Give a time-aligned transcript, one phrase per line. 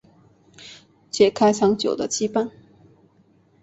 [1.11, 2.49] 解开长久的羁绊